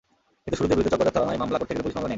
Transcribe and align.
কিন্তু 0.43 0.55
সুরুজের 0.57 0.77
বিরুদ্ধে 0.77 0.93
চকবাজার 0.93 1.15
থানায় 1.15 1.39
মামলা 1.41 1.57
করতে 1.59 1.71
গেলে 1.73 1.83
পুলিশ 1.83 1.95
মামলা 1.95 2.01
নেয়নি। 2.05 2.09